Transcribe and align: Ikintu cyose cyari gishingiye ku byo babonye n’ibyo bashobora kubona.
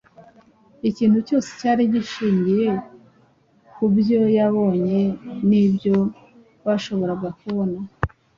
Ikintu 0.89 1.17
cyose 1.27 1.49
cyari 1.59 1.83
gishingiye 1.93 2.69
ku 3.73 3.83
byo 3.95 4.17
babonye 4.37 5.01
n’ibyo 5.47 5.95
bashobora 6.65 7.13
kubona. 7.39 7.77